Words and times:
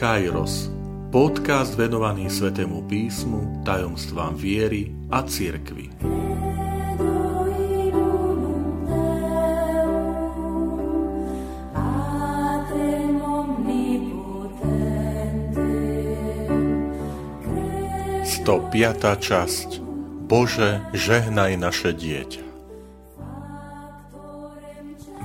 Kairos, 0.00 0.72
podcast 1.12 1.76
venovaný 1.76 2.32
Svetému 2.32 2.88
písmu, 2.88 3.60
tajomstvám 3.68 4.32
viery 4.32 4.96
a 5.12 5.20
cirkvi. 5.20 5.92
Sto 18.24 18.64
piatá 18.72 19.20
časť 19.20 19.84
Bože, 20.24 20.80
žehnaj 20.96 21.60
naše 21.60 21.92
dieťa. 21.92 22.49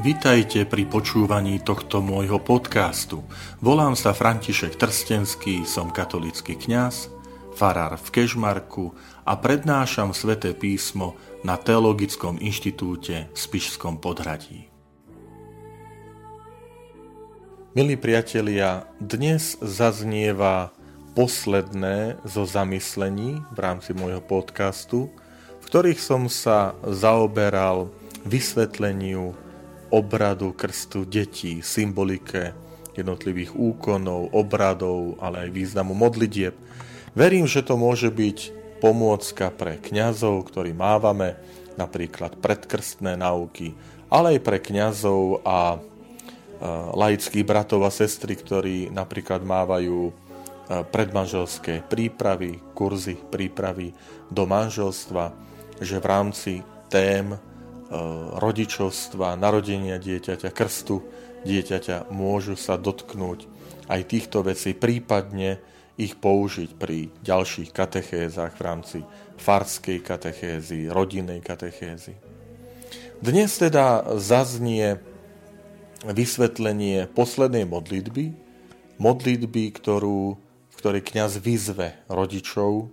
Vitajte 0.05 0.69
pri 0.69 0.85
počúvaní 0.85 1.65
tohto 1.65 1.97
môjho 1.97 2.37
podcastu. 2.37 3.25
Volám 3.57 3.97
sa 3.97 4.13
František 4.13 4.77
Trstenský, 4.77 5.65
som 5.65 5.89
katolický 5.89 6.53
kňaz, 6.53 7.09
farár 7.57 7.97
v 7.97 8.07
Kežmarku 8.13 8.93
a 9.25 9.33
prednášam 9.33 10.13
sväté 10.13 10.53
písmo 10.53 11.17
na 11.41 11.57
Teologickom 11.57 12.37
inštitúte 12.37 13.33
v 13.33 13.37
Spišskom 13.49 13.97
podhradí. 13.97 14.69
Milí 17.73 17.97
priatelia, 17.97 18.85
dnes 19.01 19.57
zaznieva 19.57 20.69
posledné 21.17 22.21
zo 22.29 22.45
zamyslení 22.45 23.41
v 23.41 23.57
rámci 23.57 23.97
môjho 23.97 24.21
podcastu, 24.21 25.09
v 25.57 25.63
ktorých 25.65 25.97
som 25.97 26.29
sa 26.29 26.77
zaoberal 26.85 27.89
vysvetleniu 28.21 29.33
obradu 29.95 30.51
krstu 30.51 31.07
detí, 31.07 31.63
symbolike 31.63 32.51
jednotlivých 32.95 33.55
úkonov, 33.55 34.35
obradov, 34.35 35.15
ale 35.23 35.47
aj 35.47 35.55
významu 35.55 35.95
modlitieb. 35.95 36.55
Verím, 37.15 37.47
že 37.47 37.63
to 37.63 37.79
môže 37.79 38.11
byť 38.11 38.37
pomôcka 38.83 39.51
pre 39.55 39.79
kňazov, 39.79 40.51
ktorí 40.51 40.75
mávame 40.75 41.39
napríklad 41.79 42.39
predkrstné 42.39 43.15
nauky, 43.15 43.71
ale 44.11 44.35
aj 44.35 44.39
pre 44.43 44.59
kňazov 44.59 45.43
a 45.47 45.79
laických 46.95 47.43
bratov 47.43 47.83
a 47.83 47.91
sestry, 47.91 48.35
ktorí 48.35 48.87
napríklad 48.91 49.43
mávajú 49.43 50.11
predmanželské 50.91 51.83
prípravy, 51.83 52.59
kurzy 52.71 53.19
prípravy 53.19 53.91
do 54.31 54.47
manželstva, 54.47 55.35
že 55.83 55.99
v 55.99 56.05
rámci 56.07 56.53
tém 56.87 57.35
E, 57.35 57.54
rodičovstva, 58.41 59.37
narodenia 59.37 60.01
dieťaťa, 60.01 60.49
krstu 60.49 61.05
dieťaťa 61.45 62.09
môžu 62.09 62.57
sa 62.57 62.81
dotknúť 62.81 63.45
aj 63.85 64.01
týchto 64.09 64.41
vecí, 64.41 64.73
prípadne 64.73 65.61
ich 65.95 66.17
použiť 66.19 66.75
pri 66.75 67.13
ďalších 67.23 67.71
katechézach 67.71 68.57
v 68.57 68.61
rámci 68.65 68.97
farskej 69.39 70.03
katechézy, 70.03 70.91
rodinnej 70.91 71.39
katechézy. 71.39 72.17
Dnes 73.23 73.55
teda 73.55 74.17
zaznie 74.19 74.99
vysvetlenie 76.03 77.07
poslednej 77.15 77.63
modlitby, 77.63 78.35
modlitby, 78.99 79.63
ktorú, 79.71 80.35
ktorej 80.75 81.01
kňaz 81.05 81.39
vyzve 81.39 81.95
rodičov, 82.11 82.91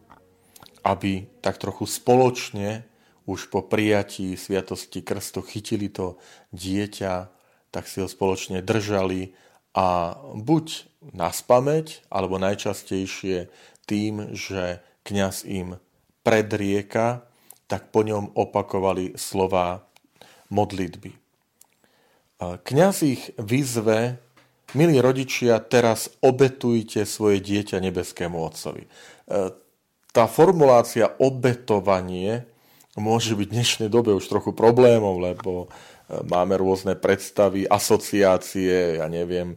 aby 0.86 1.26
tak 1.42 1.58
trochu 1.58 1.90
spoločne 1.90 2.86
už 3.32 3.48
po 3.48 3.64
prijatí 3.64 4.36
sviatosti 4.36 5.00
krstu 5.00 5.40
chytili 5.40 5.88
to 5.88 6.20
dieťa, 6.52 7.32
tak 7.72 7.88
si 7.88 8.04
ho 8.04 8.08
spoločne 8.10 8.60
držali 8.60 9.32
a 9.72 10.20
buď 10.36 10.84
na 11.16 11.32
spameť, 11.32 12.12
alebo 12.12 12.36
najčastejšie 12.36 13.48
tým, 13.88 14.36
že 14.36 14.84
kňaz 15.08 15.48
im 15.48 15.80
predrieka, 16.20 17.24
tak 17.66 17.88
po 17.88 18.04
ňom 18.04 18.36
opakovali 18.36 19.16
slova 19.16 19.88
modlitby. 20.52 21.16
Kňaz 22.42 22.96
ich 23.08 23.32
vyzve, 23.40 24.20
milí 24.76 25.00
rodičia, 25.00 25.56
teraz 25.64 26.12
obetujte 26.20 27.08
svoje 27.08 27.40
dieťa 27.40 27.80
nebeskému 27.80 28.36
Otcovi. 28.36 28.84
Tá 30.12 30.28
formulácia 30.28 31.08
obetovanie 31.16 32.44
môže 32.98 33.32
byť 33.32 33.48
v 33.48 33.54
dnešnej 33.56 33.88
dobe 33.88 34.12
už 34.12 34.28
trochu 34.28 34.52
problémov, 34.52 35.16
lebo 35.16 35.64
e, 35.64 35.66
máme 36.28 36.60
rôzne 36.60 36.92
predstavy, 36.92 37.64
asociácie, 37.64 39.00
ja 39.00 39.08
neviem, 39.08 39.56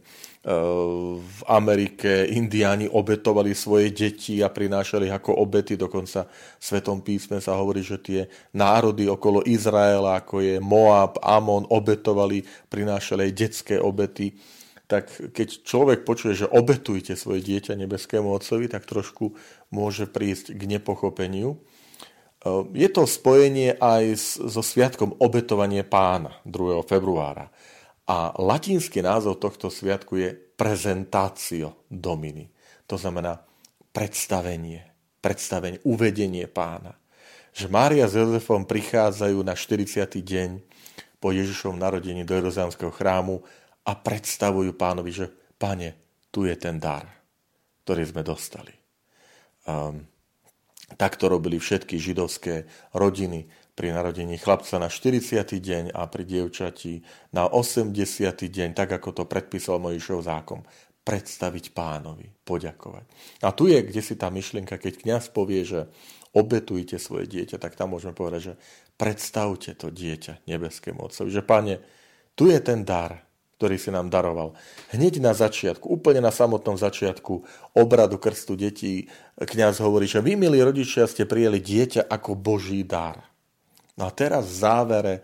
v 1.20 1.40
Amerike 1.44 2.32
indiáni 2.32 2.88
obetovali 2.88 3.52
svoje 3.52 3.92
deti 3.92 4.40
a 4.40 4.48
prinášali 4.48 5.12
ako 5.12 5.36
obety, 5.36 5.76
dokonca 5.76 6.24
v 6.24 6.62
Svetom 6.64 7.04
písme 7.04 7.36
sa 7.44 7.60
hovorí, 7.60 7.84
že 7.84 8.00
tie 8.00 8.20
národy 8.56 9.04
okolo 9.04 9.44
Izraela, 9.44 10.24
ako 10.24 10.40
je 10.40 10.56
Moab, 10.56 11.20
Amon, 11.20 11.68
obetovali, 11.68 12.40
prinášali 12.72 13.28
aj 13.28 13.36
detské 13.36 13.76
obety. 13.76 14.32
Tak 14.86 15.34
keď 15.36 15.66
človek 15.66 16.08
počuje, 16.08 16.46
že 16.46 16.48
obetujte 16.48 17.18
svoje 17.18 17.42
dieťa 17.42 17.74
nebeskému 17.74 18.32
otcovi, 18.32 18.70
tak 18.70 18.86
trošku 18.86 19.34
môže 19.74 20.06
prísť 20.08 20.54
k 20.54 20.62
nepochopeniu. 20.78 21.58
Ehm, 22.46 22.70
je 22.70 22.86
to 22.86 23.02
spojenie 23.04 23.74
aj 23.82 24.04
so 24.46 24.62
sviatkom 24.62 25.18
obetovanie 25.18 25.82
pána 25.82 26.38
2. 26.46 26.86
februára. 26.86 27.50
A 28.06 28.30
latinský 28.38 29.02
názov 29.02 29.42
tohto 29.42 29.66
sviatku 29.66 30.14
je 30.14 30.30
prezentácio 30.30 31.82
dominy. 31.90 32.46
To 32.86 32.94
znamená 32.94 33.42
predstavenie, 33.90 34.86
predstavenie, 35.18 35.82
uvedenie 35.82 36.46
pána. 36.46 36.94
Že 37.50 37.66
Mária 37.66 38.06
s 38.06 38.14
Jozefom 38.14 38.62
prichádzajú 38.62 39.42
na 39.42 39.58
40. 39.58 40.06
deň 40.22 40.50
po 41.18 41.34
Ježišovom 41.34 41.82
narodení 41.82 42.22
do 42.22 42.38
Jeruzalemského 42.38 42.94
chrámu 42.94 43.42
a 43.82 43.92
predstavujú 43.98 44.70
pánovi, 44.78 45.10
že 45.10 45.26
pane, 45.58 45.98
tu 46.30 46.46
je 46.46 46.54
ten 46.54 46.78
dar, 46.78 47.10
ktorý 47.82 48.06
sme 48.06 48.22
dostali. 48.22 48.76
Um, 49.66 50.06
Takto 50.94 51.26
robili 51.26 51.58
všetky 51.58 51.98
židovské 51.98 52.70
rodiny 52.94 53.50
pri 53.74 53.90
narodení 53.90 54.38
chlapca 54.38 54.78
na 54.78 54.86
40. 54.86 55.42
deň 55.42 55.84
a 55.90 56.06
pri 56.06 56.22
dievčati 56.22 57.02
na 57.34 57.50
80. 57.50 57.90
deň, 58.30 58.70
tak 58.72 58.94
ako 58.94 59.10
to 59.10 59.22
predpísal 59.26 59.82
Mojžišov 59.82 60.22
zákon. 60.22 60.62
Predstaviť 61.02 61.74
pánovi, 61.74 62.30
poďakovať. 62.46 63.06
A 63.42 63.50
tu 63.50 63.66
je, 63.66 63.78
kde 63.82 64.02
si 64.02 64.14
tá 64.14 64.30
myšlienka, 64.30 64.78
keď 64.78 64.94
kňaz 65.02 65.24
povie, 65.30 65.62
že 65.66 65.90
obetujte 66.34 66.98
svoje 66.98 67.30
dieťa, 67.30 67.58
tak 67.58 67.74
tam 67.74 67.94
môžeme 67.94 68.14
povedať, 68.14 68.54
že 68.54 68.54
predstavte 68.94 69.74
to 69.74 69.90
dieťa 69.90 70.46
nebeskému 70.46 71.02
Otcovi. 71.02 71.30
Že 71.30 71.42
pane, 71.46 71.74
tu 72.38 72.50
je 72.50 72.58
ten 72.58 72.82
dar, 72.82 73.26
ktorý 73.56 73.80
si 73.80 73.88
nám 73.88 74.12
daroval. 74.12 74.52
Hneď 74.92 75.24
na 75.24 75.32
začiatku, 75.32 75.88
úplne 75.88 76.20
na 76.20 76.28
samotnom 76.28 76.76
začiatku 76.76 77.40
obradu 77.72 78.20
krstu 78.20 78.52
detí, 78.52 79.08
kňaz 79.40 79.80
hovorí, 79.80 80.04
že 80.04 80.20
vy, 80.20 80.36
milí 80.36 80.60
rodičia, 80.60 81.08
ste 81.08 81.24
prijeli 81.24 81.56
dieťa 81.56 82.04
ako 82.12 82.36
Boží 82.36 82.84
dar. 82.84 83.24
No 83.96 84.08
a 84.08 84.12
teraz 84.12 84.44
v 84.52 84.60
závere 84.60 85.14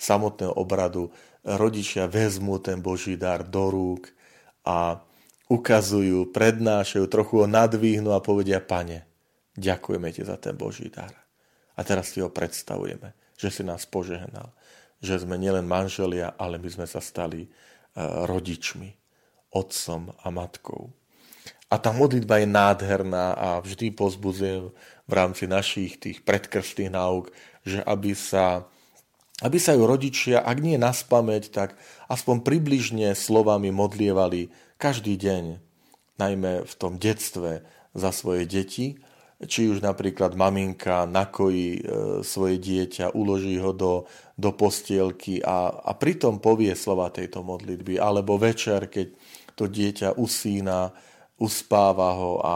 samotného 0.00 0.56
obradu 0.56 1.12
rodičia 1.44 2.08
vezmú 2.08 2.56
ten 2.56 2.80
Boží 2.80 3.20
dar 3.20 3.44
do 3.44 3.68
rúk 3.68 4.08
a 4.64 5.04
ukazujú, 5.52 6.32
prednášajú, 6.32 7.04
trochu 7.12 7.44
ho 7.44 7.46
nadvíhnu 7.46 8.16
a 8.16 8.24
povedia, 8.24 8.56
pane, 8.64 9.04
ďakujeme 9.52 10.08
ti 10.16 10.24
za 10.24 10.40
ten 10.40 10.56
Boží 10.56 10.88
dar. 10.88 11.12
A 11.76 11.84
teraz 11.84 12.08
si 12.08 12.24
ho 12.24 12.32
predstavujeme, 12.32 13.12
že 13.36 13.52
si 13.52 13.60
nás 13.60 13.84
požehnal, 13.84 14.48
že 15.02 15.20
sme 15.20 15.36
nielen 15.36 15.68
manželia, 15.68 16.32
ale 16.40 16.56
my 16.56 16.68
sme 16.72 16.86
sa 16.88 17.04
stali 17.04 17.52
rodičmi, 17.98 18.96
otcom 19.52 20.12
a 20.16 20.28
matkou. 20.32 20.92
A 21.72 21.80
tá 21.80 21.88
modlitba 21.88 22.44
je 22.44 22.48
nádherná 22.48 23.32
a 23.32 23.48
vždy 23.64 23.96
pozbudzuje 23.96 24.56
v 25.08 25.12
rámci 25.12 25.48
našich 25.48 25.96
tých 25.96 26.20
predkrstných 26.20 26.92
náuk, 26.92 27.32
že 27.64 27.80
aby 27.80 28.12
sa, 28.12 28.68
aby 29.40 29.56
sa 29.56 29.72
ju 29.72 29.88
rodičia, 29.88 30.44
ak 30.44 30.58
nie 30.60 30.76
na 30.76 30.92
spameť, 30.92 31.48
tak 31.48 31.80
aspoň 32.12 32.44
približne 32.44 33.16
slovami 33.16 33.72
modlievali 33.72 34.52
každý 34.76 35.16
deň, 35.16 35.44
najmä 36.20 36.68
v 36.68 36.74
tom 36.76 37.00
detstve 37.00 37.64
za 37.96 38.10
svoje 38.12 38.44
deti 38.44 39.00
či 39.46 39.70
už 39.70 39.82
napríklad 39.82 40.38
maminka 40.38 41.04
nakojí 41.06 41.68
e, 41.78 41.80
svoje 42.22 42.56
dieťa, 42.62 43.14
uloží 43.14 43.58
ho 43.58 43.74
do, 43.74 44.06
do 44.38 44.50
postielky 44.54 45.42
a, 45.42 45.70
a 45.82 45.92
pritom 45.98 46.38
povie 46.38 46.72
slova 46.78 47.10
tejto 47.10 47.42
modlitby, 47.42 47.98
alebo 47.98 48.38
večer, 48.38 48.86
keď 48.86 49.12
to 49.58 49.66
dieťa 49.68 50.18
usína, 50.18 50.94
uspáva 51.42 52.14
ho 52.14 52.32
a 52.38 52.54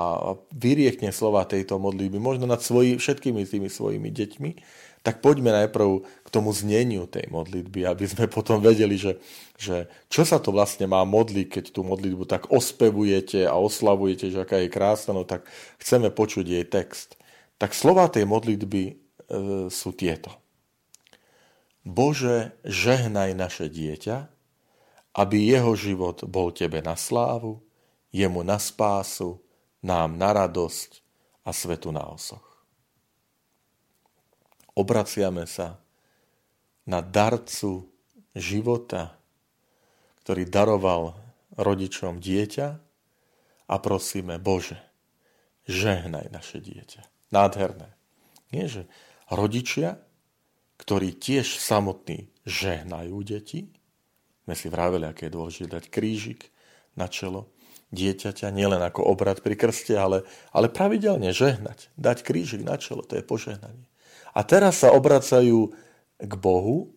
vyriekne 0.55 1.11
slova 1.11 1.43
tejto 1.43 1.83
modlitby, 1.83 2.23
možno 2.23 2.47
nad 2.47 2.62
svoji, 2.62 3.03
všetkými 3.03 3.43
tými 3.43 3.67
svojimi 3.67 4.09
deťmi, 4.15 4.50
tak 5.03 5.23
poďme 5.23 5.55
najprv 5.55 6.03
tomu 6.37 6.53
zneniu 6.53 7.09
tej 7.09 7.33
modlitby, 7.33 7.88
aby 7.88 8.05
sme 8.05 8.29
potom 8.29 8.61
vedeli, 8.61 9.00
že, 9.00 9.17
že 9.56 9.88
čo 10.12 10.29
sa 10.29 10.37
to 10.37 10.53
vlastne 10.53 10.85
má 10.85 11.00
modliť, 11.09 11.49
keď 11.49 11.65
tú 11.73 11.81
modlitbu 11.81 12.29
tak 12.29 12.53
ospevujete 12.53 13.49
a 13.49 13.56
oslavujete, 13.56 14.29
že 14.29 14.44
aká 14.44 14.61
je 14.61 14.69
krásna, 14.69 15.17
no 15.17 15.25
tak 15.25 15.49
chceme 15.81 16.12
počuť 16.12 16.44
jej 16.44 16.65
text. 16.69 17.17
Tak 17.56 17.73
slova 17.73 18.12
tej 18.12 18.29
modlitby 18.29 18.83
e, 18.85 18.93
sú 19.73 19.97
tieto. 19.97 20.29
Bože, 21.87 22.53
žehnaj 22.69 23.33
naše 23.33 23.73
dieťa, 23.73 24.29
aby 25.17 25.37
jeho 25.49 25.73
život 25.73 26.29
bol 26.29 26.53
Tebe 26.53 26.85
na 26.85 26.93
slávu, 26.93 27.65
jemu 28.12 28.44
na 28.44 28.61
spásu, 28.61 29.41
nám 29.81 30.21
na 30.21 30.37
radosť 30.37 31.00
a 31.47 31.55
svetu 31.56 31.94
na 31.94 32.05
osoch. 32.05 32.44
Obraciame 34.77 35.49
sa 35.49 35.81
na 36.87 37.03
darcu 37.03 37.91
života, 38.33 39.19
ktorý 40.23 40.47
daroval 40.47 41.19
rodičom 41.59 42.23
dieťa 42.23 42.69
a 43.67 43.75
prosíme, 43.83 44.38
Bože, 44.38 44.79
žehnaj 45.67 46.31
naše 46.31 46.62
dieťa. 46.62 47.31
Nádherné. 47.35 47.91
Nie, 48.55 48.71
že 48.71 48.87
rodičia, 49.27 49.99
ktorí 50.79 51.19
tiež 51.19 51.59
samotní 51.59 52.31
žehnajú 52.47 53.19
deti, 53.27 53.67
sme 54.47 54.55
si 54.55 54.71
vraveli, 54.71 55.11
aké 55.11 55.27
je 55.27 55.35
dôležité 55.35 55.67
dať 55.67 55.85
krížik 55.91 56.55
na 56.94 57.11
čelo, 57.11 57.50
dieťaťa, 57.91 58.55
nielen 58.55 58.79
ako 58.79 59.03
obrad 59.03 59.43
pri 59.43 59.59
krste, 59.59 59.99
ale, 59.99 60.23
ale 60.55 60.71
pravidelne 60.71 61.35
žehnať, 61.35 61.91
dať 61.99 62.23
krížik 62.23 62.62
na 62.62 62.79
čelo, 62.79 63.03
to 63.03 63.19
je 63.19 63.27
požehnanie. 63.27 63.91
A 64.37 64.47
teraz 64.47 64.87
sa 64.87 64.94
obracajú 64.94 65.75
k 66.21 66.33
Bohu, 66.37 66.93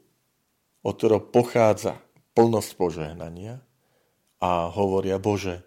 od 0.83 0.94
ktorého 0.95 1.19
pochádza 1.19 2.00
plnosť 2.33 2.71
požehnania 2.80 3.60
a 4.39 4.71
hovoria, 4.71 5.19
Bože, 5.19 5.63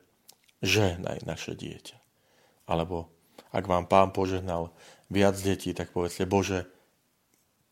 žehnaj 0.65 1.29
naše 1.29 1.53
dieťa. 1.53 1.99
Alebo 2.69 3.13
ak 3.53 3.69
vám 3.69 3.85
pán 3.85 4.17
požehnal 4.17 4.73
viac 5.13 5.37
detí, 5.37 5.77
tak 5.77 5.93
povedzte, 5.93 6.25
Bože, 6.25 6.65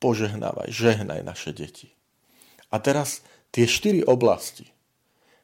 požehnávaj, 0.02 0.68
žehnaj 0.68 1.24
naše 1.24 1.56
deti. 1.56 1.96
A 2.68 2.76
teraz 2.78 3.24
tie 3.50 3.64
štyri 3.64 4.04
oblasti, 4.04 4.68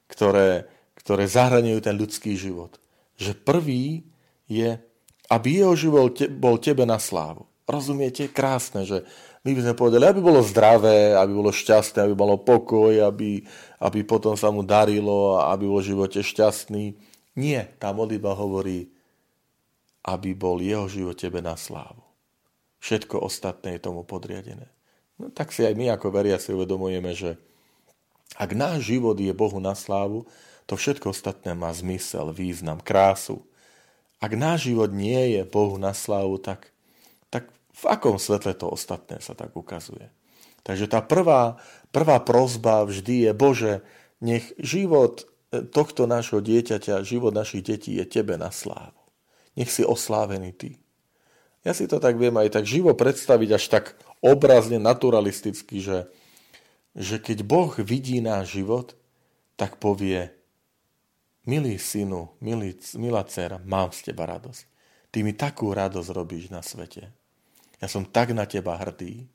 ktoré 0.06 0.68
ktoré 1.06 1.30
zahraňujú 1.30 1.80
ten 1.86 1.94
ľudský 1.94 2.34
život. 2.34 2.82
Že 3.14 3.38
prvý 3.46 4.02
je, 4.50 4.74
aby 5.30 5.62
jeho 5.62 5.78
život 5.78 6.18
bol 6.34 6.58
tebe 6.58 6.82
na 6.82 6.98
slávu. 6.98 7.46
Rozumiete? 7.70 8.26
Krásne, 8.26 8.82
že 8.82 9.06
my 9.46 9.54
by 9.54 9.62
sme 9.62 9.78
povedali, 9.78 10.04
aby 10.10 10.18
bolo 10.18 10.42
zdravé, 10.42 11.14
aby 11.14 11.30
bolo 11.30 11.54
šťastné, 11.54 12.02
aby 12.02 12.18
bolo 12.18 12.34
pokoj, 12.42 12.90
aby, 13.06 13.46
aby 13.78 14.00
potom 14.02 14.34
sa 14.34 14.50
mu 14.50 14.66
darilo, 14.66 15.38
aby 15.38 15.70
bol 15.70 15.78
v 15.78 15.94
živote 15.94 16.18
šťastný. 16.18 16.98
Nie, 17.38 17.70
tá 17.78 17.94
modlitba 17.94 18.34
hovorí, 18.34 18.90
aby 20.02 20.34
bol 20.34 20.58
jeho 20.58 20.90
život 20.90 21.14
tebe 21.14 21.38
na 21.38 21.54
slávu. 21.54 22.02
Všetko 22.82 23.22
ostatné 23.22 23.78
je 23.78 23.86
tomu 23.86 24.02
podriadené. 24.02 24.66
No, 25.22 25.30
tak 25.30 25.54
si 25.54 25.62
aj 25.62 25.78
my 25.78 25.94
ako 25.94 26.10
veria 26.10 26.42
si 26.42 26.50
uvedomujeme, 26.50 27.14
že 27.14 27.38
ak 28.34 28.50
náš 28.50 28.90
život 28.90 29.14
je 29.14 29.30
Bohu 29.30 29.62
na 29.62 29.78
slávu, 29.78 30.26
to 30.66 30.74
všetko 30.74 31.14
ostatné 31.14 31.54
má 31.54 31.70
zmysel, 31.70 32.34
význam, 32.34 32.82
krásu. 32.82 33.46
Ak 34.18 34.34
náš 34.34 34.66
život 34.66 34.90
nie 34.90 35.38
je 35.38 35.42
Bohu 35.46 35.78
na 35.78 35.94
slávu, 35.94 36.42
tak, 36.42 36.74
tak 37.30 37.46
v 37.76 37.84
akom 37.84 38.16
svetle 38.16 38.56
to 38.56 38.72
ostatné 38.72 39.20
sa 39.20 39.36
tak 39.36 39.52
ukazuje? 39.52 40.08
Takže 40.64 40.88
tá 40.90 41.04
prvá, 41.04 41.60
prvá 41.92 42.18
prozba 42.18 42.82
vždy 42.82 43.28
je, 43.28 43.32
Bože, 43.36 43.74
nech 44.18 44.50
život 44.58 45.28
e, 45.52 45.62
tohto 45.62 46.08
nášho 46.08 46.42
dieťaťa, 46.42 47.06
život 47.06 47.30
našich 47.30 47.62
detí 47.62 47.94
je 48.00 48.08
Tebe 48.08 48.34
na 48.40 48.50
slávu. 48.50 48.98
Nech 49.54 49.70
si 49.70 49.86
oslávený 49.86 50.56
Ty. 50.56 50.74
Ja 51.62 51.76
si 51.76 51.86
to 51.86 52.02
tak 52.02 52.18
viem 52.18 52.34
aj 52.34 52.56
tak 52.56 52.64
živo 52.66 52.96
predstaviť, 52.96 53.48
až 53.54 53.64
tak 53.70 53.84
obrazne, 54.24 54.82
naturalisticky, 54.82 55.78
že, 55.78 56.10
že 56.98 57.22
keď 57.22 57.46
Boh 57.46 57.70
vidí 57.78 58.18
náš 58.18 58.58
život, 58.58 58.98
tak 59.54 59.78
povie, 59.78 60.36
Milý 61.46 61.78
synu, 61.78 62.34
milý, 62.42 62.74
milá 62.98 63.22
dcera, 63.22 63.62
mám 63.62 63.94
z 63.94 64.10
teba 64.10 64.26
radosť. 64.26 64.66
Ty 65.14 65.18
mi 65.22 65.30
takú 65.30 65.70
radosť 65.70 66.10
robíš 66.10 66.50
na 66.50 66.58
svete. 66.58 67.14
Ja 67.82 67.88
som 67.90 68.08
tak 68.08 68.32
na 68.32 68.48
teba 68.48 68.78
hrdý. 68.80 69.28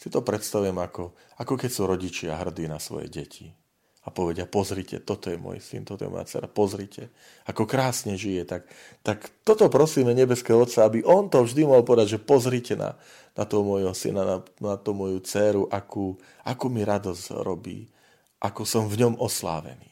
Si 0.00 0.08
to 0.08 0.24
predstavujem 0.24 0.76
ako, 0.80 1.12
ako 1.38 1.54
keď 1.60 1.70
sú 1.70 1.82
rodičia 1.84 2.40
hrdí 2.40 2.66
na 2.66 2.80
svoje 2.80 3.06
deti. 3.12 3.52
A 4.00 4.08
povedia, 4.08 4.48
pozrite, 4.48 4.96
toto 5.04 5.28
je 5.28 5.36
môj 5.36 5.60
syn, 5.60 5.84
toto 5.84 6.08
je 6.08 6.10
moja 6.10 6.24
dcera, 6.24 6.48
pozrite, 6.48 7.12
ako 7.44 7.68
krásne 7.68 8.16
žije. 8.16 8.48
Tak, 8.48 8.64
tak 9.04 9.28
toto 9.44 9.68
prosíme 9.68 10.16
nebeského 10.16 10.56
Otca, 10.56 10.88
aby 10.88 11.04
on 11.04 11.28
to 11.28 11.44
vždy 11.44 11.68
mohol 11.68 11.84
povedať, 11.84 12.16
že 12.16 12.24
pozrite 12.24 12.80
na, 12.80 12.96
na 13.36 13.44
toho 13.44 13.60
môjho 13.60 13.92
syna, 13.92 14.24
na, 14.24 14.36
na 14.56 14.80
tú 14.80 14.96
moju 14.96 15.20
dceru, 15.20 15.68
akú, 15.68 16.16
akú 16.48 16.72
mi 16.72 16.80
radosť 16.80 17.44
robí, 17.44 17.92
ako 18.40 18.64
som 18.64 18.88
v 18.88 19.04
ňom 19.04 19.20
oslávený 19.20 19.90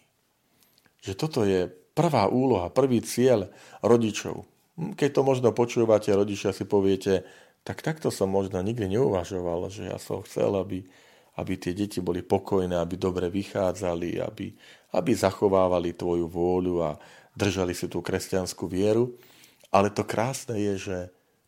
že 1.03 1.15
toto 1.15 1.47
je 1.47 1.71
prvá 1.95 2.27
úloha, 2.29 2.71
prvý 2.71 3.03
cieľ 3.03 3.51
rodičov. 3.81 4.45
Hm, 4.79 4.93
keď 4.99 5.09
to 5.17 5.23
možno 5.25 5.49
počúvate, 5.55 6.13
rodičia 6.15 6.53
si 6.53 6.67
poviete, 6.67 7.25
tak 7.63 7.85
takto 7.85 8.09
som 8.09 8.33
možno 8.33 8.59
nikdy 8.65 8.89
neuvažoval, 8.99 9.69
že 9.69 9.91
ja 9.91 9.99
som 10.01 10.25
chcel, 10.25 10.57
aby, 10.57 10.85
aby 11.37 11.53
tie 11.61 11.77
deti 11.77 12.01
boli 12.01 12.25
pokojné, 12.25 12.75
aby 12.75 12.97
dobre 12.97 13.29
vychádzali, 13.29 14.19
aby, 14.19 14.53
aby 14.97 15.11
zachovávali 15.13 15.95
tvoju 15.95 16.27
vôľu 16.27 16.75
a 16.83 16.91
držali 17.37 17.77
si 17.77 17.87
tú 17.87 18.03
kresťanskú 18.03 18.67
vieru. 18.67 19.15
Ale 19.69 19.93
to 19.93 20.03
krásne 20.03 20.57
je, 20.57 20.75
že, 20.81 20.99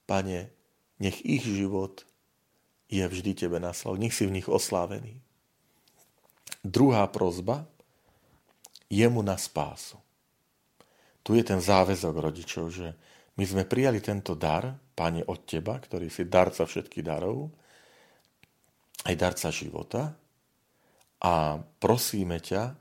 pane, 0.05 0.53
nech 1.01 1.25
ich 1.25 1.43
život 1.43 2.05
je 2.91 3.07
vždy 3.07 3.33
tebe 3.33 3.57
na 3.63 3.73
nech 3.97 4.13
si 4.13 4.29
v 4.29 4.35
nich 4.35 4.51
oslávený. 4.51 5.23
Druhá 6.61 7.09
prozba, 7.09 7.65
jemu 8.91 9.23
na 9.23 9.39
spásu. 9.39 9.97
Tu 11.23 11.39
je 11.39 11.45
ten 11.47 11.63
záväzok 11.63 12.15
rodičov, 12.19 12.75
že 12.75 12.93
my 13.37 13.45
sme 13.47 13.69
prijali 13.69 14.03
tento 14.03 14.35
dar, 14.35 14.67
Pane, 14.97 15.25
od 15.25 15.49
Teba, 15.49 15.81
ktorý 15.81 16.13
si 16.13 16.29
darca 16.29 16.67
všetkých 16.69 17.07
darov, 17.07 17.49
aj 19.09 19.15
darca 19.17 19.49
života 19.49 20.13
a 21.25 21.57
prosíme 21.81 22.37
ťa, 22.37 22.77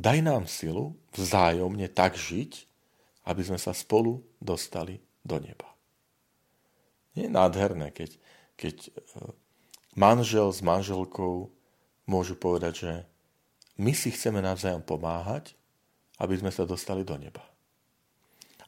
daj 0.00 0.18
nám 0.24 0.48
silu 0.48 0.96
vzájomne 1.12 1.88
tak 1.92 2.16
žiť, 2.16 2.52
aby 3.28 3.42
sme 3.44 3.60
sa 3.60 3.76
spolu 3.76 4.24
dostali 4.40 5.00
do 5.24 5.36
neba. 5.40 5.68
Nie 7.16 7.28
je 7.28 7.32
nádherné, 7.32 7.94
keď, 7.94 8.10
keď 8.58 8.76
e, 8.84 8.90
manžel 9.96 10.50
s 10.50 10.60
manželkou 10.60 11.48
môžu 12.04 12.34
povedať, 12.36 12.72
že 12.84 12.92
my 13.80 13.92
si 13.96 14.12
chceme 14.12 14.44
navzájom 14.44 14.84
pomáhať, 14.84 15.56
aby 16.20 16.36
sme 16.36 16.50
sa 16.52 16.68
dostali 16.68 17.06
do 17.06 17.16
neba. 17.16 17.42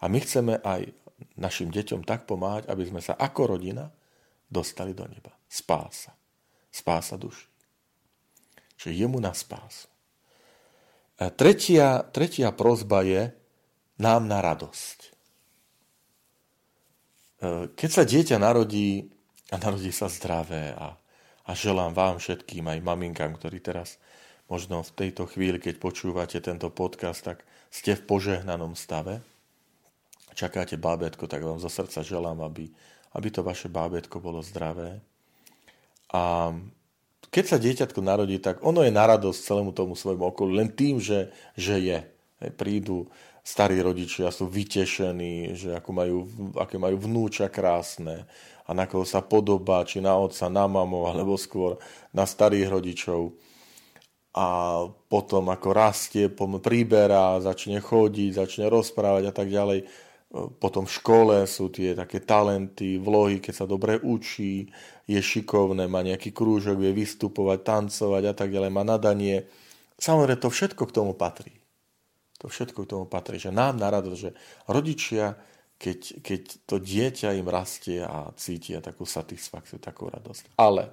A 0.00 0.09
my 0.09 0.19
chceme 0.21 0.61
aj 0.61 0.93
našim 1.41 1.73
deťom 1.73 2.05
tak 2.05 2.29
pomáhať, 2.29 2.69
aby 2.69 2.85
sme 2.85 3.00
sa 3.00 3.17
ako 3.17 3.57
rodina 3.57 3.88
dostali 4.49 4.93
do 4.93 5.05
neba. 5.09 5.33
Spása. 5.49 6.12
Spása 6.69 7.17
duši. 7.17 7.49
Čiže 8.76 8.93
jemu 8.93 9.19
na 9.19 9.33
spásu. 9.33 9.88
Tretia, 11.17 12.05
tretia 12.12 12.53
prozba 12.53 13.00
je 13.00 13.33
nám 13.97 14.29
na 14.29 14.45
radosť. 14.45 14.99
E, 15.00 15.09
keď 17.73 17.91
sa 17.91 18.05
dieťa 18.05 18.37
narodí 18.37 19.09
a 19.49 19.57
narodí 19.57 19.88
sa 19.88 20.12
zdravé 20.12 20.76
a, 20.76 20.93
a 21.49 21.50
želám 21.57 21.97
vám 21.97 22.21
všetkým, 22.21 22.69
aj 22.69 22.85
maminkám, 22.85 23.33
ktorí 23.33 23.65
teraz 23.65 23.97
možno 24.53 24.85
v 24.85 24.93
tejto 24.93 25.25
chvíli, 25.25 25.57
keď 25.57 25.81
počúvate 25.81 26.37
tento 26.45 26.69
podcast, 26.69 27.25
tak 27.25 27.49
ste 27.73 27.97
v 27.97 28.05
požehnanom 28.05 28.76
stave. 28.76 29.25
Čakáte 30.37 30.76
bábetko, 30.76 31.25
tak 31.25 31.40
vám 31.40 31.57
zo 31.57 31.73
srdca 31.73 32.05
želám, 32.05 32.45
aby, 32.45 32.69
aby 33.16 33.28
to 33.33 33.40
vaše 33.40 33.73
bábetko 33.73 34.21
bolo 34.21 34.45
zdravé. 34.45 35.00
A 36.12 36.52
keď 37.33 37.45
sa 37.49 37.57
dieťatko 37.57 38.05
narodí, 38.05 38.37
tak 38.37 38.61
ono 38.61 38.85
je 38.85 38.93
na 38.93 39.09
radosť 39.09 39.40
celému 39.40 39.73
tomu 39.73 39.97
svojmu 39.97 40.28
okolu, 40.28 40.61
len 40.61 40.69
tým, 40.69 41.00
že, 41.00 41.33
že 41.57 41.81
je. 41.81 41.99
Prídu 42.52 43.09
starí 43.40 43.81
rodičia, 43.81 44.28
sú 44.28 44.45
vytešení, 44.45 45.57
že 45.57 45.73
ako 45.73 45.90
majú, 45.97 46.19
aké 46.61 46.76
majú 46.76 47.00
vnúča 47.00 47.49
krásne 47.49 48.28
a 48.69 48.75
na 48.76 48.85
koho 48.85 49.09
sa 49.09 49.25
podobá, 49.25 49.87
či 49.88 50.05
na 50.05 50.19
otca, 50.19 50.52
na 50.52 50.69
mamu, 50.69 51.09
alebo 51.09 51.38
skôr 51.40 51.81
na 52.12 52.28
starých 52.28 52.69
rodičov 52.69 53.33
a 54.37 54.49
potom 55.09 55.49
ako 55.49 55.69
rastie, 55.73 56.28
príberá, 56.61 57.40
začne 57.40 57.81
chodiť, 57.81 58.37
začne 58.37 58.69
rozprávať 58.69 59.25
a 59.31 59.33
tak 59.33 59.49
ďalej. 59.49 59.88
Potom 60.61 60.85
v 60.85 60.93
škole 60.93 61.37
sú 61.49 61.73
tie 61.73 61.97
také 61.97 62.21
talenty, 62.21 63.00
vlohy, 63.00 63.40
keď 63.40 63.55
sa 63.64 63.66
dobre 63.66 63.97
učí, 64.02 64.69
je 65.07 65.21
šikovné, 65.23 65.87
má 65.87 66.02
nejaký 66.02 66.35
krúžok, 66.35 66.83
vie 66.83 66.93
vystupovať, 66.93 67.59
tancovať 67.62 68.23
a 68.26 68.35
tak 68.35 68.52
ďalej, 68.52 68.71
má 68.75 68.83
nadanie. 68.83 69.47
Samozrejme, 69.97 70.43
to 70.43 70.50
všetko 70.52 70.83
k 70.85 70.95
tomu 70.95 71.12
patrí. 71.14 71.55
To 72.43 72.52
všetko 72.52 72.85
k 72.85 72.90
tomu 72.90 73.05
patrí, 73.09 73.40
že 73.40 73.55
nám 73.55 73.81
na 73.81 73.88
radosť, 73.88 74.19
že 74.21 74.31
rodičia, 74.69 75.38
keď, 75.81 76.21
keď 76.21 76.43
to 76.69 76.76
dieťa 76.76 77.38
im 77.38 77.49
rastie 77.49 78.05
a 78.05 78.28
cítia 78.37 78.85
takú 78.85 79.09
satisfakciu, 79.09 79.81
takú 79.81 80.12
radosť. 80.12 80.59
Ale 80.61 80.93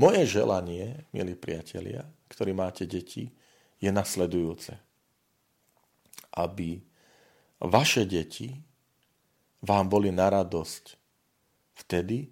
moje 0.00 0.24
želanie, 0.24 1.04
milí 1.12 1.36
priatelia, 1.36 2.06
ktorí 2.32 2.56
máte 2.56 2.88
deti, 2.88 3.28
je 3.82 3.90
nasledujúce. 3.92 4.72
Aby 6.34 6.80
vaše 7.66 8.04
deti 8.04 8.52
vám 9.64 9.88
boli 9.88 10.12
na 10.12 10.28
radosť 10.28 10.84
vtedy, 11.84 12.28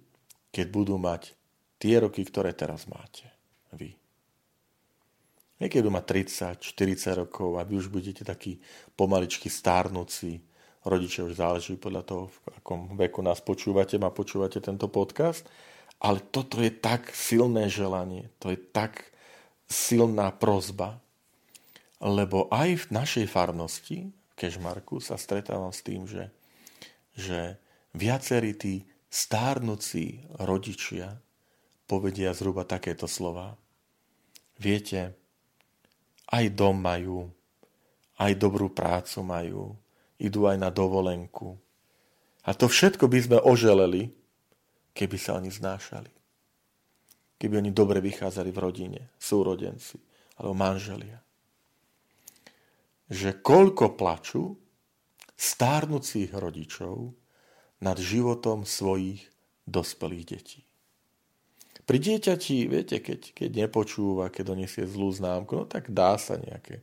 keď 0.53 0.65
budú 0.69 0.95
mať 1.01 1.33
tie 1.81 1.99
roky, 1.99 2.21
ktoré 2.23 2.53
teraz 2.53 2.85
máte 2.85 3.25
vy. 3.73 3.97
Niekedy 5.57 5.87
mať 5.89 6.05
30, 6.59 6.75
40 6.75 7.21
rokov 7.25 7.57
a 7.57 7.65
vy 7.65 7.79
už 7.79 7.87
budete 7.89 8.21
takí 8.27 8.59
pomaličky 8.93 9.49
stárnúci. 9.49 10.43
Rodičia 10.83 11.23
už 11.23 11.39
záleží 11.39 11.79
podľa 11.79 12.03
toho, 12.03 12.23
v 12.27 12.37
akom 12.59 12.81
veku 12.99 13.23
nás 13.23 13.39
počúvate, 13.39 13.95
ma 13.95 14.11
počúvate 14.11 14.59
tento 14.59 14.91
podcast. 14.91 15.47
Ale 16.03 16.19
toto 16.19 16.59
je 16.59 16.67
tak 16.67 17.15
silné 17.15 17.71
želanie, 17.71 18.27
to 18.43 18.51
je 18.51 18.59
tak 18.59 19.07
silná 19.71 20.35
prozba, 20.35 20.99
lebo 22.03 22.51
aj 22.51 22.83
v 22.83 22.85
našej 22.91 23.25
farnosti, 23.31 24.11
Kešmarku 24.43 24.99
sa 24.99 25.15
stretávam 25.15 25.71
s 25.71 25.79
tým, 25.79 26.03
že, 26.03 26.27
že 27.15 27.55
viacerí 27.95 28.51
tí 28.59 28.83
stárnucí 29.07 30.27
rodičia 30.35 31.15
povedia 31.87 32.35
zhruba 32.35 32.67
takéto 32.67 33.07
slova. 33.07 33.55
Viete, 34.59 35.15
aj 36.27 36.51
dom 36.59 36.75
majú, 36.75 37.31
aj 38.19 38.35
dobrú 38.35 38.67
prácu 38.67 39.23
majú, 39.23 39.63
idú 40.19 40.51
aj 40.51 40.59
na 40.59 40.67
dovolenku. 40.67 41.55
A 42.43 42.51
to 42.51 42.67
všetko 42.67 43.07
by 43.07 43.19
sme 43.23 43.37
oželeli, 43.39 44.11
keby 44.91 45.15
sa 45.15 45.39
oni 45.39 45.47
znášali. 45.47 46.11
Keby 47.39 47.63
oni 47.63 47.71
dobre 47.71 48.03
vychádzali 48.03 48.51
v 48.51 48.59
rodine, 48.59 49.01
súrodenci 49.15 49.95
alebo 50.35 50.51
manželia 50.51 51.22
že 53.11 53.39
koľko 53.39 53.99
plaču 53.99 54.55
stárnúcich 55.33 56.31
rodičov 56.31 57.11
nad 57.83 57.99
životom 57.99 58.63
svojich 58.63 59.27
dospelých 59.67 60.25
detí. 60.27 60.61
Pri 61.83 61.99
dieťati, 61.99 62.71
viete, 62.71 63.03
keď, 63.03 63.35
keď 63.35 63.67
nepočúva, 63.67 64.31
keď 64.31 64.55
donesie 64.55 64.87
zlú 64.87 65.11
známku, 65.11 65.51
no 65.51 65.65
tak 65.67 65.91
dá 65.91 66.15
sa 66.15 66.39
nejaké, 66.39 66.79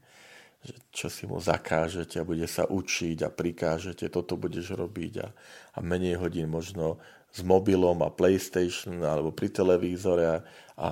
že 0.61 0.77
čo 0.93 1.09
si 1.09 1.25
mu 1.25 1.41
zakážete 1.41 2.21
a 2.21 2.29
bude 2.29 2.45
sa 2.45 2.69
učiť 2.69 3.25
a 3.25 3.33
prikážete, 3.33 4.12
toto 4.12 4.37
budeš 4.37 4.77
robiť 4.77 5.12
a, 5.25 5.29
a 5.73 5.79
menej 5.81 6.21
hodín 6.21 6.53
možno 6.53 7.00
s 7.33 7.41
mobilom 7.41 8.05
a 8.05 8.12
PlayStation 8.12 9.00
alebo 9.00 9.33
pri 9.33 9.49
televízore 9.49 10.25
a, 10.29 10.37
a 10.77 10.89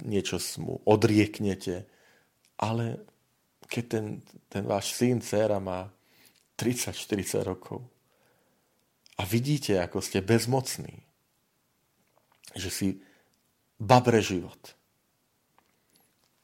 niečo 0.00 0.40
mu 0.64 0.80
odrieknete. 0.88 1.84
Ale 2.56 3.04
keď 3.68 3.84
ten, 3.86 4.06
ten 4.48 4.64
váš 4.64 4.96
syn, 4.96 5.20
dcera 5.20 5.60
má 5.60 5.92
30-40 6.56 7.44
rokov 7.44 7.84
a 9.20 9.22
vidíte, 9.28 9.78
ako 9.78 10.00
ste 10.00 10.24
bezmocní, 10.24 11.04
že 12.56 12.70
si 12.72 12.88
babre 13.78 14.24
život, 14.24 14.74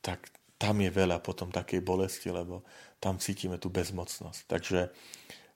tak 0.04 0.30
tam 0.60 0.78
je 0.84 0.92
veľa 0.92 1.18
potom 1.18 1.50
takej 1.50 1.82
bolesti, 1.82 2.30
lebo 2.30 2.62
tam 3.02 3.18
cítime 3.18 3.58
tú 3.58 3.72
bezmocnosť. 3.72 4.46
Takže 4.46 4.80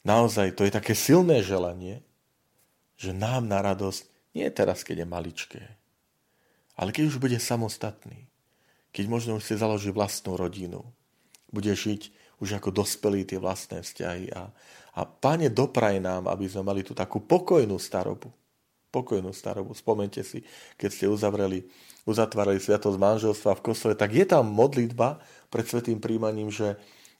naozaj 0.02 0.58
to 0.58 0.66
je 0.66 0.72
také 0.74 0.96
silné 0.96 1.44
želanie, 1.44 2.02
že 2.98 3.14
nám 3.14 3.46
na 3.46 3.62
radosť 3.62 4.34
nie 4.34 4.48
teraz, 4.50 4.82
keď 4.82 5.06
je 5.06 5.12
maličké, 5.12 5.62
ale 6.74 6.90
keď 6.90 7.14
už 7.14 7.16
bude 7.22 7.38
samostatný, 7.38 8.26
keď 8.90 9.04
možno 9.06 9.38
už 9.38 9.44
si 9.46 9.54
založí 9.54 9.94
vlastnú 9.94 10.34
rodinu, 10.34 10.82
bude 11.48 11.72
žiť 11.72 12.12
už 12.38 12.62
ako 12.62 12.70
dospelý 12.70 13.26
tie 13.26 13.38
vlastné 13.42 13.82
vzťahy. 13.82 14.30
A, 14.30 14.50
a 14.94 15.00
páne, 15.04 15.50
dopraj 15.50 15.98
nám, 15.98 16.30
aby 16.30 16.46
sme 16.46 16.62
mali 16.62 16.86
tú 16.86 16.94
takú 16.94 17.18
pokojnú 17.18 17.76
starobu. 17.76 18.30
Pokojnú 18.88 19.34
starobu. 19.34 19.74
Spomente 19.74 20.22
si, 20.22 20.46
keď 20.78 20.90
ste 20.90 21.06
uzavreli, 21.10 21.66
uzatvárali 22.08 22.62
sviatosť 22.62 22.96
manželstva 22.96 23.58
v 23.58 23.64
kostole, 23.64 23.94
tak 23.98 24.14
je 24.14 24.24
tam 24.24 24.48
modlitba 24.48 25.20
pred 25.52 25.66
svetým 25.66 26.00
príjmaním, 26.00 26.48
že, 26.48 26.78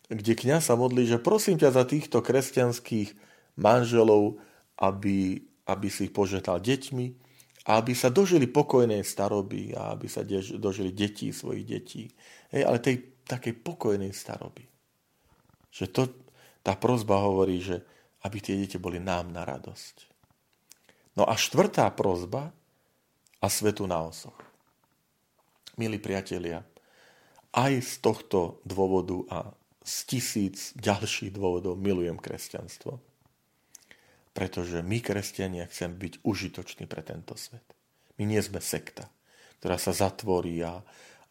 kde 0.08 0.32
kňaz 0.32 0.72
sa 0.72 0.74
modlí, 0.78 1.04
že 1.04 1.20
prosím 1.20 1.60
ťa 1.60 1.76
za 1.76 1.84
týchto 1.84 2.24
kresťanských 2.24 3.12
manželov, 3.58 4.40
aby, 4.78 5.42
aby 5.66 5.88
si 5.90 6.08
ich 6.08 6.14
požehnal 6.14 6.62
deťmi, 6.62 7.28
a 7.68 7.84
aby 7.84 7.92
sa 7.92 8.08
dožili 8.08 8.48
pokojnej 8.48 9.04
staroby 9.04 9.76
a 9.76 9.92
aby 9.92 10.08
sa 10.08 10.24
dožili 10.56 10.88
detí 10.88 11.36
svojich 11.36 11.68
detí. 11.68 12.08
Hej, 12.48 12.64
ale 12.64 12.80
tej 12.80 12.96
takej 13.28 13.54
pokojnej 13.60 14.10
staroby. 14.16 14.64
Že 15.68 15.86
to, 15.92 16.02
tá 16.64 16.72
prozba 16.74 17.20
hovorí, 17.20 17.60
že 17.60 17.84
aby 18.24 18.40
tie 18.42 18.56
deti 18.58 18.80
boli 18.80 18.98
nám 18.98 19.30
na 19.30 19.44
radosť. 19.46 20.08
No 21.14 21.28
a 21.28 21.36
štvrtá 21.36 21.86
prozba 21.94 22.50
a 23.38 23.46
svetu 23.46 23.86
na 23.86 24.02
osoch. 24.02 24.34
Milí 25.78 26.02
priatelia, 26.02 26.66
aj 27.54 27.72
z 27.78 27.92
tohto 28.02 28.58
dôvodu 28.66 29.18
a 29.30 29.38
z 29.82 29.96
tisíc 30.04 30.74
ďalších 30.76 31.32
dôvodov 31.32 31.78
milujem 31.78 32.18
kresťanstvo. 32.18 32.98
Pretože 34.34 34.84
my, 34.84 34.98
kresťania, 35.02 35.66
chceme 35.66 35.98
byť 35.98 36.14
užitoční 36.22 36.84
pre 36.86 37.02
tento 37.02 37.34
svet. 37.34 37.64
My 38.18 38.26
nie 38.26 38.38
sme 38.42 38.62
sekta, 38.62 39.10
ktorá 39.58 39.78
sa 39.78 39.90
zatvorí 39.90 40.62
a, 40.62 40.82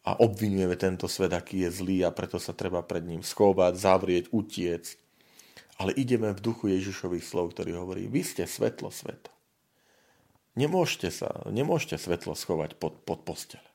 a 0.08 0.16
obvinujeme 0.24 0.72
tento 0.80 1.04
svet, 1.04 1.36
aký 1.36 1.68
je 1.68 1.70
zlý 1.84 2.00
a 2.08 2.16
preto 2.16 2.40
sa 2.40 2.56
treba 2.56 2.80
pred 2.80 3.04
ním 3.04 3.20
schovať, 3.20 3.76
zavrieť, 3.76 4.24
utiecť. 4.32 4.96
Ale 5.84 5.92
ideme 5.92 6.32
v 6.32 6.40
duchu 6.40 6.72
Ježišových 6.72 7.28
slov, 7.28 7.52
ktorý 7.52 7.76
hovorí, 7.76 8.08
vy 8.08 8.24
ste 8.24 8.48
svetlo 8.48 8.88
sveta. 8.88 9.28
Nemôžete, 10.56 11.12
sa, 11.12 11.44
nemôžete 11.44 12.00
svetlo 12.00 12.32
schovať 12.32 12.80
pod, 12.80 13.04
pod 13.04 13.20
postele. 13.20 13.68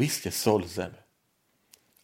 Vy 0.00 0.08
ste 0.08 0.32
sol 0.32 0.64
zeme. 0.64 0.98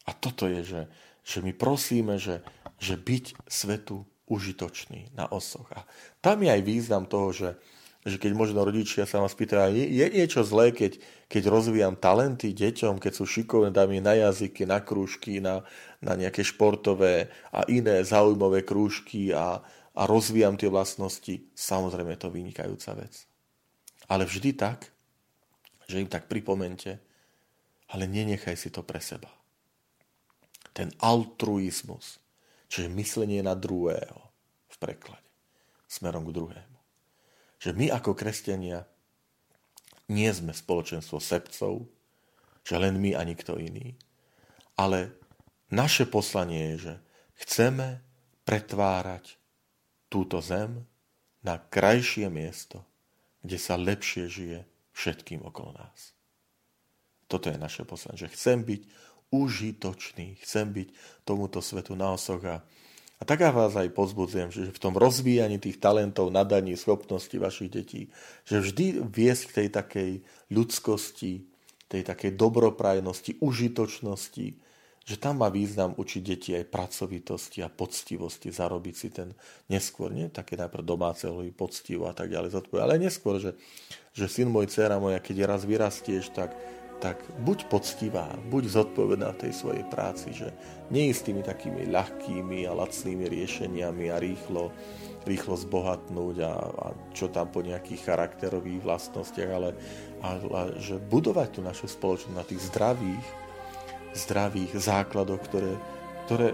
A 0.05 0.13
toto 0.13 0.45
je, 0.45 0.61
že, 0.61 0.81
že 1.25 1.41
my 1.41 1.51
prosíme, 1.57 2.21
že, 2.21 2.45
že 2.77 2.93
byť 2.93 3.49
svetu 3.49 4.05
užitočný 4.29 5.17
na 5.17 5.25
osoch. 5.25 5.65
A 5.73 5.81
tam 6.21 6.45
je 6.45 6.53
aj 6.53 6.61
význam 6.61 7.09
toho, 7.09 7.33
že, 7.33 7.49
že 8.07 8.15
keď 8.15 8.31
možno 8.31 8.63
rodičia 8.63 9.03
sa 9.03 9.19
vás 9.19 9.35
pýtajú, 9.35 9.75
je, 9.75 10.07
niečo 10.07 10.47
zlé, 10.47 10.71
keď, 10.71 11.03
keď 11.27 11.43
rozvíjam 11.51 11.99
talenty 11.99 12.55
deťom, 12.55 12.95
keď 12.95 13.11
sú 13.11 13.27
šikovné, 13.27 13.75
dám 13.75 13.91
na 13.99 14.15
jazyky, 14.15 14.63
na 14.63 14.79
krúžky, 14.79 15.43
na, 15.43 15.67
na 15.99 16.15
nejaké 16.15 16.39
športové 16.39 17.27
a 17.51 17.67
iné 17.67 17.99
zaujímavé 18.07 18.63
krúžky 18.63 19.35
a, 19.35 19.59
a 19.91 20.01
rozvíjam 20.07 20.55
tie 20.55 20.71
vlastnosti, 20.71 21.43
samozrejme 21.51 22.15
je 22.15 22.21
to 22.23 22.31
vynikajúca 22.31 22.95
vec. 22.95 23.27
Ale 24.07 24.23
vždy 24.23 24.55
tak, 24.55 24.87
že 25.91 25.99
im 25.99 26.07
tak 26.07 26.31
pripomente, 26.31 27.03
ale 27.91 28.07
nenechaj 28.07 28.55
si 28.55 28.71
to 28.71 28.79
pre 28.79 29.03
seba. 29.03 29.27
Ten 30.71 30.87
altruizmus, 31.03 32.15
čiže 32.71 32.87
myslenie 32.95 33.43
na 33.43 33.59
druhého 33.59 34.23
v 34.71 34.75
preklade, 34.79 35.27
smerom 35.91 36.23
k 36.23 36.31
druhému 36.31 36.78
že 37.59 37.75
my 37.75 37.91
ako 37.91 38.15
kresťania 38.15 38.87
nie 40.09 40.31
sme 40.31 40.55
spoločenstvo 40.55 41.21
sebcov, 41.21 41.85
že 42.65 42.75
len 42.79 42.97
my 42.97 43.13
a 43.13 43.21
nikto 43.27 43.59
iný, 43.59 43.93
ale 44.79 45.13
naše 45.69 46.09
poslanie 46.09 46.73
je, 46.73 46.77
že 46.89 46.93
chceme 47.45 48.01
pretvárať 48.47 49.37
túto 50.09 50.41
zem 50.41 50.81
na 51.45 51.61
krajšie 51.61 52.25
miesto, 52.31 52.81
kde 53.45 53.57
sa 53.61 53.77
lepšie 53.77 54.25
žije 54.25 54.59
všetkým 54.97 55.45
okolo 55.45 55.77
nás. 55.77 56.17
Toto 57.29 57.53
je 57.53 57.61
naše 57.61 57.85
poslanie, 57.85 58.17
že 58.17 58.33
chcem 58.33 58.65
byť 58.65 58.81
užitočný, 59.29 60.41
chcem 60.41 60.73
byť 60.73 60.87
tomuto 61.21 61.61
svetu 61.61 61.93
na 61.93 62.17
osoch 62.17 62.41
a 62.49 62.65
a 63.19 63.27
tak 63.27 63.43
ja 63.43 63.51
vás 63.51 63.75
aj 63.75 63.91
pozbudzujem, 63.91 64.47
že 64.47 64.71
v 64.71 64.79
tom 64.79 64.95
rozvíjaní 64.95 65.59
tých 65.59 65.83
talentov, 65.83 66.31
nadaní, 66.31 66.79
schopností 66.79 67.35
vašich 67.35 67.67
detí, 67.67 68.01
že 68.47 68.63
vždy 68.63 69.03
viesť 69.03 69.43
k 69.51 69.55
tej 69.59 69.67
takej 69.75 70.11
ľudskosti, 70.47 71.43
tej 71.91 72.01
takej 72.07 72.39
dobroprajnosti, 72.39 73.43
užitočnosti, 73.43 74.47
že 75.09 75.17
tam 75.17 75.41
má 75.41 75.49
význam 75.51 75.97
učiť 75.97 76.21
deti 76.21 76.53
aj 76.53 76.69
pracovitosti 76.69 77.59
a 77.59 77.67
poctivosti, 77.67 78.53
zarobiť 78.53 78.95
si 78.95 79.09
ten 79.09 79.33
neskôr, 79.67 80.13
nie? 80.13 80.29
Také 80.29 80.55
najprv 80.55 80.85
domáceho 80.85 81.43
poctivo 81.57 82.07
a 82.07 82.13
tak 82.13 82.29
ďalej, 82.31 82.55
ale 82.77 83.01
neskôr, 83.01 83.41
že, 83.41 83.57
že 84.13 84.29
syn 84.29 84.53
môj, 84.53 84.69
dcera 84.69 85.01
moja, 85.01 85.17
keď 85.17 85.49
raz 85.49 85.65
vyrastieš, 85.65 86.29
tak, 86.31 86.53
tak 86.99 87.23
buď 87.39 87.71
poctivá, 87.71 88.27
buď 88.51 88.75
zodpovedná 88.75 89.31
v 89.31 89.47
tej 89.47 89.53
svojej 89.55 89.85
práci, 89.87 90.35
že 90.35 90.51
nie 90.91 91.07
s 91.15 91.23
tými 91.23 91.39
takými 91.39 91.87
ľahkými 91.87 92.67
a 92.67 92.75
lacnými 92.75 93.23
riešeniami 93.23 94.11
a 94.11 94.19
rýchlo, 94.19 94.75
rýchlo 95.23 95.55
zbohatnúť 95.55 96.35
a, 96.43 96.53
a 96.59 96.87
čo 97.15 97.31
tam 97.31 97.47
po 97.47 97.63
nejakých 97.63 98.03
charakterových 98.03 98.83
vlastnostiach, 98.83 99.51
ale, 99.51 99.71
ale 100.23 100.75
že 100.83 100.99
budovať 100.99 101.55
tú 101.55 101.59
našu 101.63 101.87
spoločnosť 101.87 102.35
na 102.35 102.43
tých 102.43 102.61
zdravých, 102.67 103.25
zdravých 104.13 104.71
základoch, 104.75 105.39
ktoré, 105.47 105.73
ktoré 106.27 106.47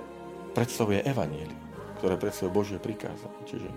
predstavuje 0.54 1.02
Evangelium, 1.02 1.58
ktoré 1.98 2.22
predstavuje 2.22 2.54
Božie 2.54 2.78
prikázanie. 2.78 3.42
Čiže 3.50 3.70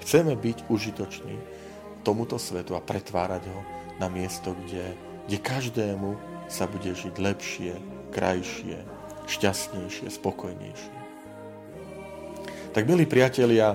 chceme 0.00 0.32
byť 0.32 0.72
užitoční 0.72 1.36
tomuto 2.00 2.40
svetu 2.40 2.72
a 2.72 2.80
pretvárať 2.80 3.50
ho 3.52 3.60
na 3.98 4.06
miesto, 4.06 4.54
kde, 4.54 4.94
kde 5.26 5.38
každému 5.42 6.14
sa 6.46 6.70
bude 6.70 6.94
žiť 6.94 7.14
lepšie, 7.18 7.74
krajšie, 8.14 8.78
šťastnejšie, 9.26 10.06
spokojnejšie. 10.10 10.94
Tak 12.70 12.82
milí 12.86 13.08
priatelia, 13.08 13.74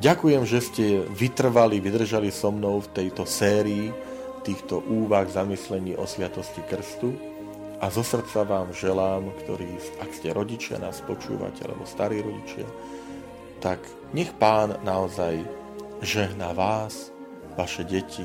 ďakujem, 0.00 0.42
že 0.48 0.58
ste 0.64 0.86
vytrvali, 1.12 1.82
vydržali 1.82 2.32
so 2.32 2.48
mnou 2.48 2.80
v 2.80 2.92
tejto 2.94 3.28
sérii 3.28 3.92
týchto 4.46 4.78
úvah, 4.86 5.26
zamyslení 5.26 5.98
o 5.98 6.06
sviatosti 6.06 6.62
krstu. 6.70 7.10
A 7.82 7.92
zo 7.92 8.00
srdca 8.00 8.46
vám 8.46 8.72
želám, 8.72 9.28
ktorí, 9.44 9.68
ak 10.00 10.08
ste 10.14 10.32
rodičia, 10.32 10.80
nás 10.80 11.04
počúvate, 11.04 11.66
alebo 11.66 11.84
starí 11.84 12.24
rodičia, 12.24 12.64
tak 13.60 13.82
nech 14.16 14.32
pán 14.38 14.80
naozaj 14.80 15.44
žehná 16.00 16.56
vás, 16.56 17.12
vaše 17.58 17.84
deti, 17.84 18.24